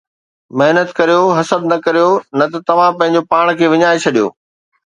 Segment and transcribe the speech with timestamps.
[0.57, 4.27] محنت ڪريو، حسد نه ڪريو، نه ته توهان پنهنجو پاڻ کي وڃائي ڇڏيو